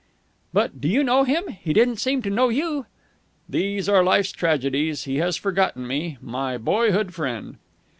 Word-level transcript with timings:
"But 0.51 0.81
do 0.81 0.87
you 0.87 1.03
know 1.03 1.25
him? 1.25 1.49
He 1.49 1.73
didn't 1.73 1.97
seem 1.97 2.23
to 2.23 2.31
know 2.31 2.49
you." 2.49 2.87
"These 3.47 3.87
are 3.87 4.03
life's 4.03 4.31
tragedies 4.31 5.03
He 5.03 5.17
has 5.17 5.37
forgotten 5.37 5.85
me. 5.85 6.17
My 6.21 6.57
boyhood 6.57 7.13
friend!" 7.13 7.57